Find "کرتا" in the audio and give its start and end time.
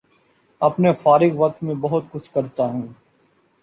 2.31-2.65